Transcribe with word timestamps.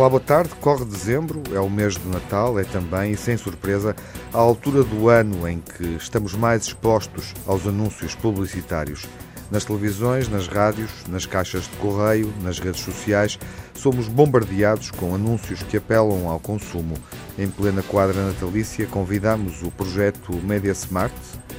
Olá, 0.00 0.08
boa 0.08 0.18
tarde. 0.18 0.54
Corre 0.62 0.86
dezembro, 0.86 1.42
é 1.52 1.60
o 1.60 1.68
mês 1.68 1.94
do 1.98 2.08
Natal, 2.08 2.58
é 2.58 2.64
também, 2.64 3.12
e 3.12 3.16
sem 3.18 3.36
surpresa, 3.36 3.94
a 4.32 4.38
altura 4.38 4.82
do 4.82 5.10
ano 5.10 5.46
em 5.46 5.60
que 5.60 5.84
estamos 5.96 6.32
mais 6.32 6.62
expostos 6.62 7.34
aos 7.46 7.66
anúncios 7.66 8.14
publicitários. 8.14 9.04
Nas 9.50 9.66
televisões, 9.66 10.26
nas 10.26 10.48
rádios, 10.48 10.90
nas 11.06 11.26
caixas 11.26 11.64
de 11.64 11.76
correio, 11.76 12.32
nas 12.42 12.58
redes 12.58 12.80
sociais, 12.80 13.38
somos 13.74 14.08
bombardeados 14.08 14.90
com 14.90 15.14
anúncios 15.14 15.62
que 15.64 15.76
apelam 15.76 16.30
ao 16.30 16.40
consumo. 16.40 16.94
Em 17.38 17.50
plena 17.50 17.82
quadra 17.82 18.26
natalícia, 18.26 18.86
convidamos 18.86 19.62
o 19.62 19.70
projeto 19.70 20.32
Media 20.32 20.72
Smart, 20.72 21.14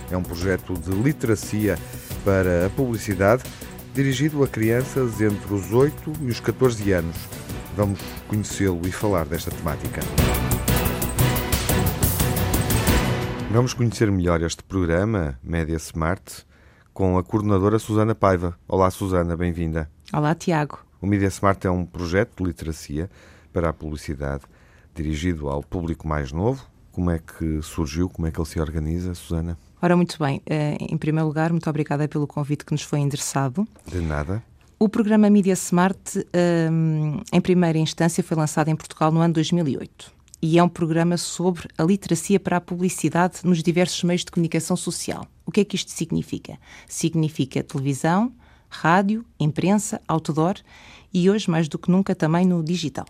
é 0.10 0.18
um 0.18 0.24
projeto 0.24 0.74
de 0.74 0.90
literacia 0.90 1.78
para 2.26 2.66
a 2.66 2.70
publicidade, 2.72 3.44
dirigido 3.94 4.44
a 4.44 4.48
crianças 4.48 5.22
entre 5.22 5.54
os 5.54 5.72
8 5.72 6.14
e 6.22 6.26
os 6.32 6.40
14 6.40 6.92
anos. 6.92 7.41
Vamos 7.76 8.02
conhecê-lo 8.28 8.86
e 8.86 8.92
falar 8.92 9.26
desta 9.26 9.50
temática. 9.50 10.02
Vamos 13.50 13.74
conhecer 13.74 14.12
melhor 14.12 14.42
este 14.42 14.62
programa, 14.62 15.40
Média 15.42 15.78
Smart, 15.78 16.46
com 16.94 17.18
a 17.18 17.24
coordenadora 17.24 17.80
Susana 17.80 18.14
Paiva. 18.14 18.58
Olá, 18.68 18.92
Susana, 18.92 19.38
bem-vinda. 19.38 19.90
Olá, 20.12 20.36
Tiago. 20.36 20.80
O 21.02 21.08
Media 21.08 21.30
Smart 21.30 21.66
é 21.66 21.72
um 21.72 21.86
projeto 21.86 22.44
de 22.44 22.50
literacia 22.50 23.10
para 23.54 23.70
a 23.70 23.74
publicidade 23.74 24.44
dirigido 24.94 25.48
ao 25.48 25.64
público 25.64 26.06
mais 26.06 26.34
novo. 26.34 26.66
Como 26.92 27.10
é 27.10 27.20
que 27.20 27.62
surgiu? 27.62 28.10
Como 28.10 28.28
é 28.28 28.32
que 28.32 28.40
ele 28.40 28.48
se 28.50 28.60
organiza, 28.60 29.16
Susana? 29.16 29.58
Ora, 29.82 29.96
muito 29.96 30.20
bem. 30.20 30.42
Eh, 30.46 30.78
em 30.78 30.98
primeiro 30.98 31.26
lugar, 31.26 31.52
muito 31.52 31.70
obrigada 31.70 32.06
pelo 32.06 32.28
convite 32.28 32.66
que 32.66 32.74
nos 32.74 32.84
foi 32.84 33.00
endereçado. 33.00 33.66
De 33.88 34.02
nada. 34.02 34.44
O 34.82 34.90
programa 34.90 35.30
Media 35.30 35.54
Smart, 35.54 36.26
um, 36.72 37.20
em 37.32 37.40
primeira 37.40 37.78
instância, 37.78 38.24
foi 38.24 38.36
lançado 38.36 38.70
em 38.70 38.76
Portugal 38.76 39.12
no 39.12 39.20
ano 39.20 39.36
2008 39.36 40.12
e 40.42 40.58
é 40.58 40.64
um 40.64 40.68
programa 40.68 41.18
sobre 41.18 41.68
a 41.78 41.84
literacia 41.84 42.40
para 42.40 42.58
a 42.58 42.60
publicidade 42.62 43.42
nos 43.44 43.62
diversos 43.62 44.04
meios 44.04 44.26
de 44.26 44.32
comunicação 44.32 44.76
social. 44.76 45.28
O 45.46 45.52
que 45.52 45.62
é 45.62 45.64
que 45.64 45.76
isto 45.76 45.92
significa? 45.92 46.58
Significa 46.88 47.62
televisão, 47.62 48.34
rádio, 48.68 49.24
imprensa, 49.40 50.02
outdoor 50.08 50.56
e 51.14 51.30
hoje, 51.30 51.48
mais 51.48 51.68
do 51.68 51.78
que 51.78 51.92
nunca, 51.92 52.16
também 52.16 52.44
no 52.44 52.64
digital. 52.64 53.06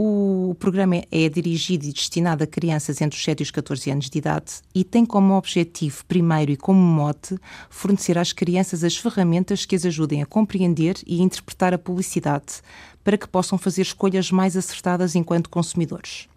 O 0.00 0.54
programa 0.60 1.02
é 1.10 1.28
dirigido 1.28 1.84
e 1.84 1.92
destinado 1.92 2.44
a 2.44 2.46
crianças 2.46 3.00
entre 3.00 3.18
os 3.18 3.24
7 3.24 3.40
e 3.40 3.42
os 3.42 3.50
14 3.50 3.90
anos 3.90 4.08
de 4.08 4.16
idade 4.16 4.60
e 4.72 4.84
tem 4.84 5.04
como 5.04 5.34
objetivo, 5.34 6.04
primeiro 6.06 6.52
e 6.52 6.56
como 6.56 6.78
mote, 6.78 7.36
fornecer 7.68 8.16
às 8.16 8.32
crianças 8.32 8.84
as 8.84 8.96
ferramentas 8.96 9.64
que 9.64 9.74
as 9.74 9.84
ajudem 9.84 10.22
a 10.22 10.26
compreender 10.26 10.94
e 11.04 11.20
interpretar 11.20 11.74
a 11.74 11.78
publicidade 11.78 12.62
para 13.02 13.18
que 13.18 13.26
possam 13.26 13.58
fazer 13.58 13.82
escolhas 13.82 14.30
mais 14.30 14.56
acertadas 14.56 15.16
enquanto 15.16 15.50
consumidores. 15.50 16.28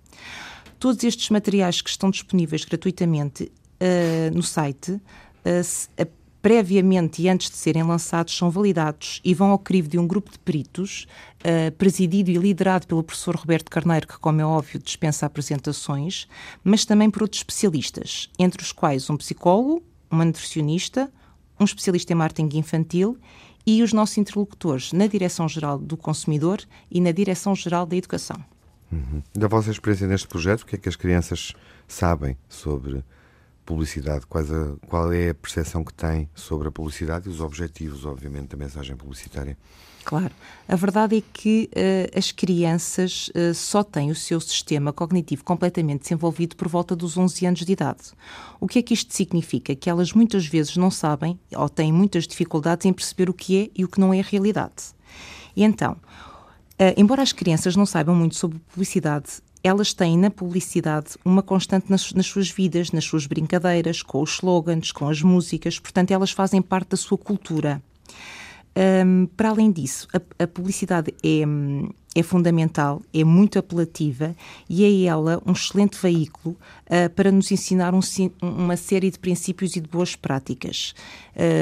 Todos 0.79 1.03
estes 1.03 1.31
materiais 1.31 1.81
que 1.81 1.89
estão 1.89 2.11
disponíveis 2.11 2.65
gratuitamente 2.65 3.45
uh, 3.45 4.35
no 4.35 4.43
site 4.43 4.93
uh, 4.93 6.07
previamente 6.45 7.23
e 7.23 7.29
antes 7.31 7.49
de 7.49 7.57
serem 7.57 7.83
lançados, 7.83 8.37
são 8.37 8.51
validados 8.51 9.19
e 9.25 9.33
vão 9.33 9.49
ao 9.49 9.59
crivo 9.59 9.89
de 9.89 9.99
um 9.99 10.07
grupo 10.07 10.31
de 10.31 10.39
peritos, 10.39 11.07
uh, 11.41 11.73
presidido 11.73 12.31
e 12.31 12.35
liderado 12.35 12.87
pelo 12.87 13.03
professor 13.03 13.35
Roberto 13.35 13.71
Carneiro, 13.71 14.07
que, 14.07 14.19
como 14.19 14.43
é 14.43 14.45
óbvio, 14.45 14.79
dispensa 14.79 15.25
apresentações, 15.25 16.29
mas 16.63 16.85
também 16.85 17.09
por 17.09 17.23
outros 17.23 17.41
especialistas, 17.41 18.29
entre 18.39 18.63
os 18.63 18.73
quais 18.73 19.09
um 19.09 19.17
psicólogo, 19.17 19.83
uma 20.11 20.23
nutricionista, 20.23 21.11
um 21.59 21.65
especialista 21.65 22.13
em 22.13 22.17
marketing 22.17 22.59
infantil 22.59 23.17
e 23.67 23.83
os 23.83 23.95
nossos 23.95 24.19
interlocutores 24.19 24.93
na 24.93 25.07
Direção-Geral 25.07 25.79
do 25.79 25.97
Consumidor 25.97 26.61
e 26.91 27.01
na 27.01 27.11
Direção-Geral 27.11 27.87
da 27.87 27.97
Educação. 27.97 28.37
Uhum. 28.93 29.23
Da 29.35 29.49
vossa 29.49 29.71
experiência 29.71 30.07
neste 30.07 30.29
projeto, 30.29 30.61
o 30.61 30.67
que 30.67 30.77
é 30.77 30.79
que 30.79 30.91
as 30.91 30.97
crianças 30.97 31.55
sabem 31.89 32.37
sobre 32.51 33.03
publicidade, 33.65 34.25
a, 34.25 34.87
qual 34.87 35.13
é 35.13 35.31
a 35.31 35.35
percepção 35.35 35.83
que 35.83 35.93
tem 35.93 36.29
sobre 36.35 36.69
a 36.69 36.71
publicidade 36.71 37.29
e 37.29 37.33
os 37.33 37.41
objetivos, 37.41 38.05
obviamente, 38.05 38.49
da 38.49 38.57
mensagem 38.57 38.97
publicitária? 38.97 39.57
Claro. 40.05 40.33
A 40.69 40.77
verdade 40.77 41.17
é 41.17 41.23
que 41.33 41.71
uh, 41.73 42.19
as 42.19 42.31
crianças 42.31 43.29
uh, 43.29 43.55
só 43.55 43.83
têm 43.83 44.11
o 44.11 44.15
seu 44.15 44.39
sistema 44.39 44.93
cognitivo 44.93 45.43
completamente 45.43 46.03
desenvolvido 46.03 46.57
por 46.57 46.69
volta 46.69 46.95
dos 46.95 47.17
11 47.17 47.47
anos 47.47 47.61
de 47.61 47.73
idade. 47.73 48.13
O 48.61 48.69
que 48.69 48.79
é 48.79 48.83
que 48.83 48.93
isto 48.93 49.15
significa? 49.15 49.75
Que 49.75 49.89
elas 49.89 50.13
muitas 50.13 50.47
vezes 50.47 50.77
não 50.77 50.91
sabem 50.91 51.39
ou 51.57 51.69
têm 51.71 51.91
muitas 51.91 52.27
dificuldades 52.27 52.85
em 52.85 52.93
perceber 52.93 53.31
o 53.31 53.35
que 53.35 53.65
é 53.65 53.71
e 53.75 53.85
o 53.85 53.89
que 53.89 53.99
não 53.99 54.13
é 54.13 54.21
realidade. 54.21 54.95
E 55.57 55.65
então, 55.65 55.93
uh, 55.93 56.95
embora 56.99 57.23
as 57.23 57.33
crianças 57.33 57.75
não 57.75 57.87
saibam 57.87 58.15
muito 58.15 58.37
sobre 58.37 58.59
publicidade, 58.59 59.41
elas 59.65 59.95
têm 59.95 60.19
na 60.19 60.31
publicidade 60.31 61.17
uma 61.25 61.43
constante 61.43 61.87
nas, 61.89 62.13
nas, 62.13 62.27
suas 62.27 62.51
vidas, 62.51 62.93
nas 62.93 63.05
suas 63.07 63.27
brincadeiras, 63.27 64.03
com 64.03 64.21
os 64.21 64.35
slogans, 64.35 64.93
com 64.93 65.09
as 65.09 65.23
músicas, 65.23 65.79
portanto, 65.79 66.11
elas 66.11 66.31
fazem 66.31 66.61
parte 66.61 66.91
da 66.91 66.97
sua 66.99 67.17
cultura. 67.17 67.83
Um, 68.77 69.27
para 69.37 69.51
além 69.51 69.71
disso, 69.71 70.09
a, 70.13 70.45
a 70.45 70.47
publicidade 70.49 71.15
é, 71.23 71.43
é, 72.15 72.23
fundamental, 72.23 73.01
é 73.13 73.23
muito 73.23 73.57
apelativa 73.57 74.35
e 74.69 74.85
é 74.85 75.09
ela 75.09 75.41
um 75.47 75.53
excelente 75.53 75.97
veículo 76.01 76.57
uh, 76.87 77.09
para 77.15 77.31
nos 77.31 77.53
ensinar 77.53 77.95
um, 77.95 78.01
uma 78.43 78.77
série 78.77 79.11
de 79.11 79.19
princípios 79.19 79.77
e 79.77 79.81
de 79.81 79.89
boas 79.89 80.17
práticas. 80.17 80.93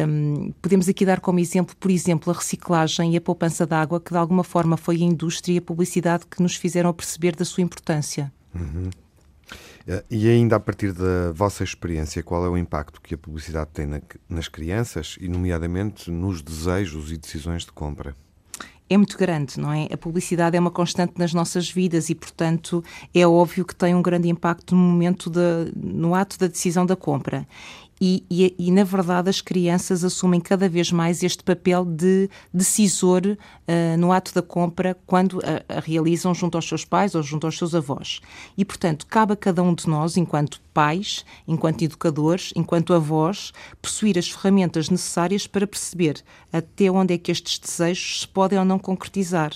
Um, 0.08 0.52
podemos 0.62 0.88
aqui 0.88 1.04
dar 1.04 1.20
como 1.20 1.38
exemplo, 1.38 1.76
por 1.78 1.90
exemplo, 1.90 2.32
a 2.32 2.36
reciclagem 2.36 3.12
e 3.12 3.16
a 3.18 3.20
poupança 3.20 3.66
de 3.66 3.74
água, 3.74 4.00
que 4.00 4.12
de 4.12 4.18
alguma 4.18 4.42
forma 4.42 4.78
foi 4.78 4.96
a 4.96 5.04
indústria 5.04 5.54
e 5.54 5.58
a 5.58 5.62
publicidade 5.62 6.24
que 6.26 6.42
nos 6.42 6.56
fizeram 6.56 6.92
perceber 6.94 7.36
da 7.36 7.44
sua 7.44 7.62
importância. 7.62 8.32
Uhum. 8.54 8.90
Eh, 9.86 10.04
e 10.10 10.28
ainda 10.28 10.56
a 10.56 10.60
partir 10.60 10.92
da 10.92 11.32
vossa 11.32 11.64
experiência, 11.64 12.22
qual 12.22 12.44
é 12.44 12.48
o 12.48 12.56
impacto 12.56 13.00
que 13.00 13.14
a 13.14 13.18
publicidade 13.18 13.70
tem 13.72 13.86
na, 13.86 14.00
nas 14.28 14.48
crianças 14.48 15.16
e, 15.20 15.28
nomeadamente, 15.28 16.10
nos 16.10 16.42
desejos 16.42 17.10
e 17.12 17.16
decisões 17.16 17.64
de 17.64 17.72
compra? 17.72 18.14
é 18.94 18.96
muito 18.96 19.16
grande, 19.16 19.58
não 19.58 19.72
é? 19.72 19.88
A 19.90 19.96
publicidade 19.96 20.56
é 20.56 20.60
uma 20.60 20.70
constante 20.70 21.14
nas 21.16 21.32
nossas 21.32 21.70
vidas 21.70 22.10
e, 22.10 22.14
portanto, 22.14 22.84
é 23.14 23.26
óbvio 23.26 23.64
que 23.64 23.74
tem 23.74 23.94
um 23.94 24.02
grande 24.02 24.28
impacto 24.28 24.74
no 24.74 24.82
momento 24.82 25.30
de, 25.30 25.72
no 25.74 26.14
ato 26.14 26.38
da 26.38 26.46
decisão 26.46 26.84
da 26.84 26.94
compra. 26.94 27.46
E, 28.04 28.26
e, 28.28 28.52
e, 28.58 28.72
na 28.72 28.82
verdade 28.82 29.30
as 29.30 29.40
crianças 29.40 30.02
assumem 30.02 30.40
cada 30.40 30.68
vez 30.68 30.90
mais 30.90 31.22
este 31.22 31.44
papel 31.44 31.84
de 31.84 32.28
decisor 32.52 33.22
uh, 33.24 33.96
no 33.96 34.10
ato 34.10 34.34
da 34.34 34.42
compra 34.42 34.98
quando 35.06 35.40
a, 35.44 35.76
a, 35.76 35.78
realizam 35.78 36.34
junto 36.34 36.58
aos 36.58 36.66
seus 36.66 36.84
pais 36.84 37.14
ou 37.14 37.22
junto 37.22 37.46
aos 37.46 37.56
seus 37.56 37.76
avós. 37.76 38.20
E, 38.58 38.64
portanto, 38.64 39.06
cabe 39.06 39.34
a 39.34 39.36
cada 39.36 39.62
um 39.62 39.72
de 39.72 39.88
nós, 39.88 40.16
enquanto 40.16 40.60
pais, 40.74 41.24
enquanto 41.46 41.82
educadores, 41.82 42.52
enquanto 42.56 42.92
avós, 42.92 43.52
possuir 43.80 44.18
as 44.18 44.28
ferramentas 44.28 44.88
necessárias 44.90 45.46
para 45.46 45.64
perceber 45.64 46.24
até 46.52 46.90
onde 46.90 47.14
é 47.14 47.18
que 47.18 47.30
estes 47.30 47.60
desejos 47.60 48.22
se 48.22 48.28
podem 48.28 48.58
ou 48.58 48.64
não 48.64 48.80
concretizar. 48.80 49.52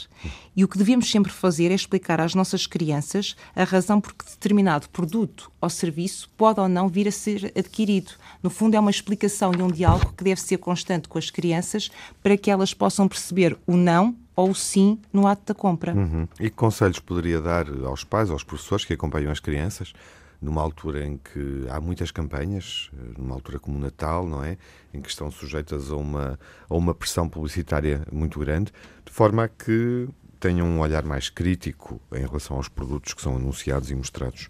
E 0.56 0.64
o 0.64 0.68
que 0.68 0.78
devemos 0.78 1.10
sempre 1.10 1.30
fazer 1.30 1.70
é 1.70 1.74
explicar 1.74 2.18
às 2.18 2.34
nossas 2.34 2.66
crianças 2.66 3.36
a 3.54 3.62
razão 3.62 4.00
por 4.00 4.14
que 4.14 4.24
determinado 4.24 4.88
produto 4.88 5.52
ou 5.60 5.68
serviço 5.68 6.30
pode 6.34 6.58
ou 6.58 6.68
não 6.68 6.88
vir 6.88 7.06
a 7.06 7.12
ser 7.12 7.52
adquirido. 7.56 8.12
No 8.42 8.48
fundo, 8.48 8.74
é 8.74 8.80
uma 8.80 8.90
explicação 8.90 9.52
e 9.52 9.62
um 9.62 9.68
diálogo 9.68 10.14
que 10.16 10.24
deve 10.24 10.40
ser 10.40 10.56
constante 10.56 11.08
com 11.08 11.18
as 11.18 11.28
crianças 11.28 11.90
para 12.22 12.38
que 12.38 12.50
elas 12.50 12.72
possam 12.72 13.06
perceber 13.06 13.56
o 13.66 13.76
não 13.76 14.16
ou 14.34 14.54
sim 14.54 14.98
no 15.12 15.26
ato 15.26 15.42
da 15.46 15.54
compra. 15.54 15.94
Uhum. 15.94 16.26
E 16.40 16.48
que 16.48 16.56
conselhos 16.56 17.00
poderia 17.00 17.40
dar 17.40 17.66
aos 17.84 18.02
pais, 18.02 18.30
aos 18.30 18.42
professores 18.42 18.84
que 18.84 18.94
acompanham 18.94 19.30
as 19.30 19.40
crianças 19.40 19.92
numa 20.40 20.60
altura 20.62 21.04
em 21.04 21.18
que 21.18 21.66
há 21.70 21.80
muitas 21.80 22.10
campanhas, 22.10 22.90
numa 23.18 23.34
altura 23.34 23.58
como 23.58 23.76
o 23.76 23.80
Natal, 23.80 24.26
não 24.26 24.44
é? 24.44 24.58
Em 24.92 25.00
que 25.00 25.08
estão 25.08 25.30
sujeitas 25.30 25.90
a 25.90 25.96
uma, 25.96 26.38
a 26.68 26.74
uma 26.74 26.94
pressão 26.94 27.28
publicitária 27.28 28.06
muito 28.12 28.38
grande, 28.38 28.72
de 29.04 29.12
forma 29.12 29.44
a 29.44 29.48
que 29.48 30.08
tenham 30.46 30.64
um 30.68 30.78
olhar 30.78 31.04
mais 31.04 31.28
crítico 31.28 32.00
em 32.12 32.20
relação 32.20 32.56
aos 32.56 32.68
produtos 32.68 33.12
que 33.14 33.20
são 33.20 33.34
anunciados 33.34 33.90
e 33.90 33.96
mostrados. 33.96 34.48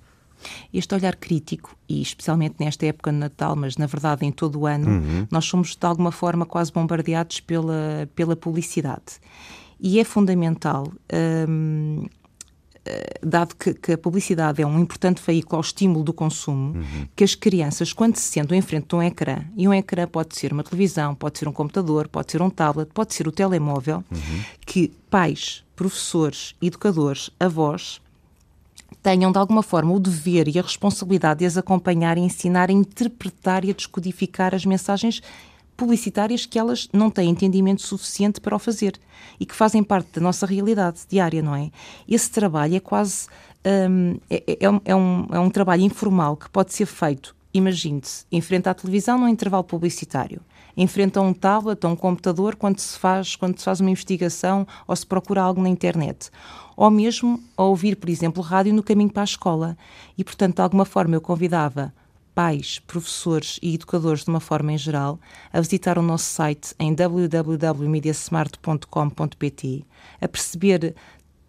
Este 0.72 0.94
olhar 0.94 1.16
crítico, 1.16 1.74
e 1.88 2.02
especialmente 2.02 2.56
nesta 2.60 2.84
época 2.84 3.10
de 3.10 3.16
Natal, 3.16 3.56
mas 3.56 3.78
na 3.78 3.86
verdade 3.86 4.26
em 4.26 4.30
todo 4.30 4.60
o 4.60 4.66
ano, 4.66 4.90
uhum. 4.90 5.26
nós 5.30 5.46
somos 5.46 5.74
de 5.74 5.86
alguma 5.86 6.12
forma 6.12 6.44
quase 6.44 6.70
bombardeados 6.70 7.40
pela, 7.40 8.06
pela 8.14 8.36
publicidade. 8.36 9.18
E 9.80 9.98
é 9.98 10.04
fundamental 10.04 10.92
hum, 11.48 12.04
dado 13.22 13.54
que, 13.54 13.74
que, 13.74 13.92
a 13.92 13.98
publicidade 13.98 14.62
é 14.62 14.66
um 14.66 14.78
importante 14.78 15.22
veículo 15.24 15.56
ao 15.56 15.60
estímulo 15.60 16.04
do 16.04 16.12
consumo, 16.12 16.78
uhum. 16.78 17.06
que 17.14 17.24
as 17.24 17.34
crianças, 17.34 17.92
quando 17.92 18.16
se 18.16 18.30
sentam 18.30 18.56
em 18.56 18.62
frente 18.62 18.94
a 18.94 18.96
um 18.96 19.02
ecrã, 19.02 19.44
e 19.56 19.66
um 19.66 19.74
ecrã 19.74 20.06
pode 20.06 20.36
ser 20.36 20.52
uma 20.52 20.62
televisão, 20.62 21.14
pode 21.14 21.38
ser 21.38 21.48
um 21.48 21.52
computador, 21.52 22.08
pode 22.08 22.32
ser 22.32 22.42
um 22.42 22.50
tablet, 22.50 22.90
pode 22.92 23.14
ser 23.14 23.26
o 23.26 23.32
telemóvel, 23.32 24.04
uhum. 24.10 24.42
que 24.64 24.92
pais, 25.10 25.64
professores, 25.74 26.54
educadores, 26.60 27.30
avós, 27.38 28.00
tenham 29.02 29.30
de 29.30 29.38
alguma 29.38 29.62
forma 29.62 29.92
o 29.92 30.00
dever 30.00 30.48
e 30.48 30.58
a 30.58 30.62
responsabilidade 30.62 31.40
de 31.40 31.46
as 31.46 31.56
acompanhar 31.56 32.18
e 32.18 32.20
ensinar 32.20 32.70
a 32.70 32.72
interpretar 32.72 33.64
e 33.64 33.70
a 33.70 33.74
descodificar 33.74 34.54
as 34.54 34.64
mensagens 34.64 35.22
publicitárias 35.76 36.46
que 36.46 36.58
elas 36.58 36.88
não 36.92 37.10
têm 37.10 37.30
entendimento 37.30 37.82
suficiente 37.82 38.40
para 38.40 38.56
o 38.56 38.58
fazer 38.58 38.98
e 39.38 39.46
que 39.46 39.54
fazem 39.54 39.82
parte 39.82 40.14
da 40.14 40.20
nossa 40.20 40.46
realidade 40.46 41.00
diária, 41.08 41.42
não 41.42 41.54
é? 41.54 41.70
Esse 42.08 42.30
trabalho 42.30 42.76
é 42.76 42.80
quase. 42.80 43.26
Um, 43.64 44.18
é, 44.30 44.44
é, 44.46 44.58
é, 44.60 44.70
um, 44.70 44.80
é, 44.84 44.94
um, 44.94 45.26
é 45.32 45.40
um 45.40 45.50
trabalho 45.50 45.82
informal 45.82 46.36
que 46.36 46.48
pode 46.48 46.72
ser 46.72 46.86
feito, 46.86 47.34
imagine-se, 47.52 48.24
em 48.30 48.40
frente 48.40 48.68
à 48.68 48.74
televisão 48.74 49.18
num 49.18 49.26
intervalo 49.26 49.64
publicitário, 49.64 50.40
em 50.76 50.86
frente 50.86 51.18
a 51.18 51.20
um 51.20 51.32
tablet, 51.32 51.84
a 51.84 51.88
um 51.88 51.96
computador, 51.96 52.54
quando 52.54 52.78
se 52.78 52.96
faz, 52.96 53.34
quando 53.34 53.58
se 53.58 53.64
faz 53.64 53.80
uma 53.80 53.90
investigação 53.90 54.66
ou 54.86 54.94
se 54.94 55.04
procura 55.04 55.42
algo 55.42 55.60
na 55.60 55.68
internet. 55.68 56.30
Ou 56.76 56.90
mesmo 56.90 57.42
a 57.56 57.64
ouvir, 57.64 57.96
por 57.96 58.08
exemplo, 58.08 58.42
rádio 58.42 58.72
no 58.72 58.82
caminho 58.82 59.10
para 59.10 59.22
a 59.22 59.24
escola. 59.24 59.76
E, 60.16 60.22
portanto, 60.22 60.56
de 60.56 60.62
alguma 60.62 60.84
forma 60.84 61.16
eu 61.16 61.20
convidava 61.20 61.92
pais, 62.36 62.78
professores 62.86 63.58
e 63.62 63.74
educadores 63.74 64.24
de 64.24 64.28
uma 64.28 64.40
forma 64.40 64.70
em 64.70 64.76
geral 64.76 65.18
a 65.50 65.58
visitar 65.58 65.98
o 65.98 66.02
nosso 66.02 66.26
site 66.26 66.74
em 66.78 66.94
www.mediasmart.com.pt, 66.94 69.84
a 70.20 70.28
perceber 70.28 70.94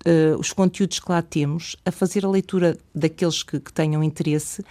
uh, 0.05 0.37
os 0.39 0.53
conteúdos 0.53 1.01
que 1.01 1.11
lá 1.11 1.21
temos, 1.21 1.75
a 1.85 1.91
fazer 1.91 2.25
a 2.25 2.29
leitura 2.29 2.77
daqueles 2.95 3.43
que, 3.43 3.59
que 3.59 3.73
tenham 3.73 4.01
interesse, 4.01 4.63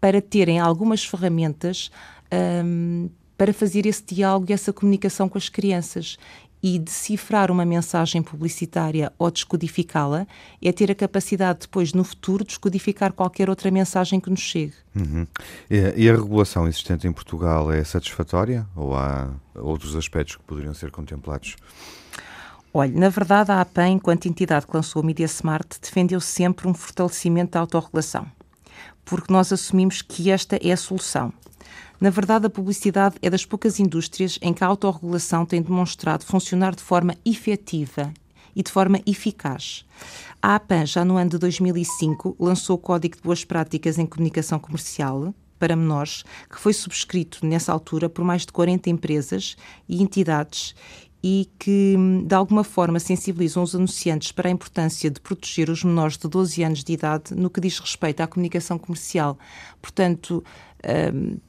para 0.00 0.22
terem 0.22 0.60
algumas 0.60 1.04
ferramentas 1.04 1.90
um, 2.32 2.36
ehm, 2.36 3.10
para 3.36 3.52
fazer 3.52 3.84
esse 3.84 4.04
diálogo 4.04 4.46
e 4.50 4.52
essa 4.52 4.72
comunicação 4.72 5.28
com 5.28 5.36
as 5.36 5.48
crianças 5.48 6.16
e 6.64 6.78
decifrar 6.78 7.50
uma 7.50 7.66
mensagem 7.66 8.22
publicitária 8.22 9.12
ou 9.18 9.30
descodificá-la 9.30 10.26
é 10.62 10.72
ter 10.72 10.90
a 10.90 10.94
capacidade 10.94 11.58
depois, 11.60 11.92
no 11.92 12.02
futuro, 12.02 12.42
de 12.42 12.48
descodificar 12.48 13.12
qualquer 13.12 13.50
outra 13.50 13.70
mensagem 13.70 14.18
que 14.18 14.30
nos 14.30 14.40
chegue. 14.40 14.72
Uhum. 14.96 15.26
E, 15.68 16.08
a 16.08 16.12
regulação 16.12 16.66
existente 16.66 17.06
em 17.06 17.12
Portugal 17.12 17.70
é 17.70 17.84
satisfatória 17.84 18.66
ou 18.74 18.96
há 18.96 19.28
outros 19.54 19.94
aspectos 19.94 20.36
que 20.36 20.42
poderiam 20.44 20.72
ser 20.72 20.90
contemplados? 20.90 21.54
Olha, 22.72 22.98
na 22.98 23.10
verdade, 23.10 23.52
a 23.52 23.60
APAN, 23.60 23.88
enquanto 23.88 24.24
entidade 24.24 24.66
que 24.66 24.74
lançou 24.74 25.02
o 25.02 25.04
Media 25.04 25.26
Smart, 25.26 25.68
defendeu 25.82 26.18
sempre 26.18 26.66
um 26.66 26.72
fortalecimento 26.72 27.52
da 27.52 27.60
autorregulação, 27.60 28.26
porque 29.04 29.32
nós 29.32 29.52
assumimos 29.52 30.02
que 30.02 30.30
esta 30.30 30.56
é 30.56 30.72
a 30.72 30.76
solução. 30.76 31.32
Na 32.00 32.10
verdade, 32.10 32.46
a 32.46 32.50
publicidade 32.50 33.16
é 33.22 33.30
das 33.30 33.46
poucas 33.46 33.78
indústrias 33.78 34.38
em 34.42 34.52
que 34.52 34.62
a 34.64 34.66
autorregulação 34.66 35.46
tem 35.46 35.62
demonstrado 35.62 36.24
funcionar 36.24 36.74
de 36.74 36.82
forma 36.82 37.14
efetiva 37.24 38.12
e 38.54 38.62
de 38.62 38.70
forma 38.70 39.00
eficaz. 39.06 39.84
A 40.42 40.56
APAN, 40.56 40.86
já 40.86 41.04
no 41.04 41.16
ano 41.16 41.30
de 41.30 41.38
2005, 41.38 42.36
lançou 42.38 42.76
o 42.76 42.78
Código 42.78 43.16
de 43.16 43.22
Boas 43.22 43.44
Práticas 43.44 43.98
em 43.98 44.06
Comunicação 44.06 44.58
Comercial 44.58 45.34
para 45.58 45.76
menores, 45.76 46.24
que 46.50 46.60
foi 46.60 46.74
subscrito 46.74 47.46
nessa 47.46 47.72
altura 47.72 48.08
por 48.08 48.24
mais 48.24 48.42
de 48.42 48.52
40 48.52 48.90
empresas 48.90 49.56
e 49.88 50.02
entidades 50.02 50.74
e 51.26 51.50
que, 51.58 51.96
de 52.26 52.34
alguma 52.34 52.62
forma, 52.62 53.00
sensibilizam 53.00 53.62
os 53.62 53.74
anunciantes 53.74 54.30
para 54.30 54.46
a 54.46 54.52
importância 54.52 55.10
de 55.10 55.18
proteger 55.18 55.70
os 55.70 55.82
menores 55.82 56.18
de 56.18 56.28
12 56.28 56.62
anos 56.62 56.84
de 56.84 56.92
idade 56.92 57.34
no 57.34 57.48
que 57.48 57.62
diz 57.62 57.78
respeito 57.78 58.20
à 58.20 58.26
comunicação 58.26 58.78
comercial. 58.78 59.38
Portanto, 59.80 60.44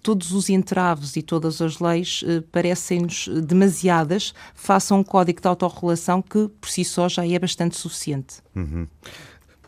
todos 0.01 0.31
os 0.31 0.49
entraves 0.49 1.17
e 1.17 1.21
todas 1.21 1.61
as 1.61 1.79
leis 1.81 2.21
uh, 2.21 2.41
parecem-nos 2.53 3.27
demasiadas, 3.43 4.33
façam 4.53 4.99
um 4.99 5.03
código 5.03 5.41
de 5.41 5.47
autorregulação 5.49 6.21
que, 6.21 6.47
por 6.47 6.69
si 6.69 6.85
só, 6.85 7.09
já 7.09 7.27
é 7.27 7.37
bastante 7.37 7.75
suficiente. 7.75 8.37
Uhum. 8.55 8.87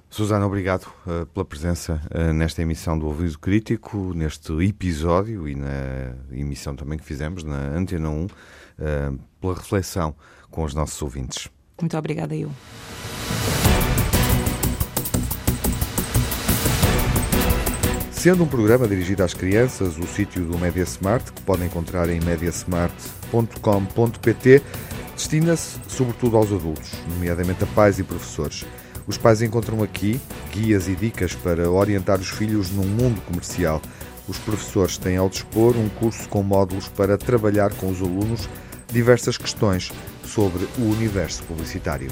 Susana, 0.10 0.48
obrigado 0.48 0.88
uh, 1.06 1.26
pela 1.26 1.44
presença 1.44 2.02
uh, 2.16 2.32
nesta 2.32 2.62
emissão 2.62 2.98
do 2.98 3.08
Ouvido 3.08 3.38
Crítico, 3.40 4.14
neste 4.16 4.54
episódio 4.64 5.50
e 5.50 5.54
na 5.54 6.16
emissão 6.32 6.74
também 6.78 6.98
que 6.98 7.04
fizemos 7.04 7.44
na 7.44 7.76
Antena 7.76 8.10
1, 8.10 8.28
pela 9.40 9.56
reflexão 9.56 10.14
com 10.50 10.64
os 10.64 10.74
nossos 10.74 11.00
ouvintes. 11.02 11.50
Muito 11.80 11.96
obrigada, 11.98 12.36
eu. 12.36 12.52
Sendo 18.12 18.44
um 18.44 18.48
programa 18.48 18.86
dirigido 18.88 19.24
às 19.24 19.34
crianças, 19.34 19.98
o 19.98 20.06
sítio 20.08 20.44
do 20.44 20.58
Media 20.58 20.84
Smart, 20.84 21.32
que 21.32 21.42
podem 21.44 21.68
encontrar 21.68 22.10
em 22.10 22.20
mediasmart.com.pt, 22.20 24.62
destina-se 25.16 25.80
sobretudo 25.88 26.36
aos 26.36 26.52
adultos, 26.52 26.92
nomeadamente 27.08 27.64
a 27.64 27.68
pais 27.68 28.00
e 28.00 28.04
professores. 28.04 28.66
Os 29.06 29.18
pais 29.18 29.42
encontram 29.42 29.82
aqui 29.84 30.20
guias 30.52 30.90
e 30.90 30.96
dicas 30.96 31.36
para 31.36 31.70
orientar 31.70 32.20
os 32.20 32.30
filhos 32.30 32.72
num 32.72 32.88
mundo 32.88 33.22
comercial. 33.22 33.82
Os 34.28 34.38
professores 34.40 34.98
têm 34.98 35.16
ao 35.16 35.30
dispor 35.30 35.78
um 35.78 35.88
curso 35.88 36.28
com 36.28 36.44
módulos 36.44 36.90
para 36.90 37.18
trabalhar 37.18 37.74
com 37.76 37.90
os 37.90 38.02
alunos 38.02 38.50
diversas 38.92 39.38
questões 39.38 39.92
sobre 40.24 40.68
o 40.78 40.84
universo 40.84 41.44
publicitário. 41.44 42.12